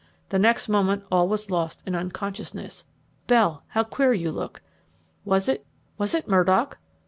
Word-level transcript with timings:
The 0.29 0.39
next 0.39 0.67
moment 0.67 1.03
all 1.11 1.27
was 1.29 1.51
lost 1.51 1.83
in 1.85 1.93
unconsciousness. 1.93 2.85
Bell, 3.27 3.61
how 3.67 3.83
queer 3.83 4.13
you 4.13 4.31
look! 4.31 4.63
Was 5.25 5.47
it 5.47 5.63
was 5.99 6.15
it 6.15 6.27
Murdock? 6.27 6.79